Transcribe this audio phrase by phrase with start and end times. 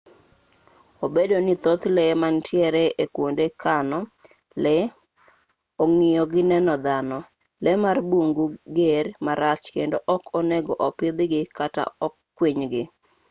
[1.05, 3.99] obedo ni thoth lee manitiere e kwonde kano
[4.63, 4.83] lee
[5.83, 7.19] ong'iyo gi neno dhano
[7.63, 8.45] lee mar bungu
[8.77, 11.83] ger marach kedo ok onego opidhgi kata
[12.37, 12.83] kwinygi